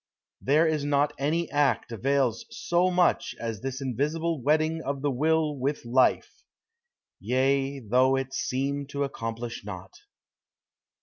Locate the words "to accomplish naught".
8.87-9.93